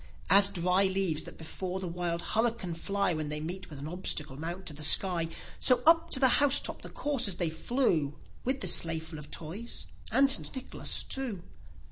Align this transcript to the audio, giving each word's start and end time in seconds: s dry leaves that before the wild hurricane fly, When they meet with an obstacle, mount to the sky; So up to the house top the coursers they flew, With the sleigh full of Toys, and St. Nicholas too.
s 0.31 0.49
dry 0.49 0.85
leaves 0.85 1.25
that 1.25 1.37
before 1.37 1.79
the 1.79 1.87
wild 1.87 2.23
hurricane 2.33 2.73
fly, 2.73 3.13
When 3.13 3.29
they 3.29 3.39
meet 3.39 3.69
with 3.69 3.77
an 3.77 3.87
obstacle, 3.87 4.35
mount 4.35 4.65
to 4.65 4.73
the 4.73 4.81
sky; 4.81 5.29
So 5.59 5.83
up 5.85 6.09
to 6.09 6.19
the 6.19 6.27
house 6.41 6.59
top 6.59 6.81
the 6.81 6.89
coursers 6.89 7.35
they 7.35 7.51
flew, 7.51 8.17
With 8.43 8.61
the 8.61 8.67
sleigh 8.67 8.97
full 8.97 9.19
of 9.19 9.29
Toys, 9.29 9.85
and 10.11 10.27
St. 10.27 10.55
Nicholas 10.55 11.03
too. 11.03 11.43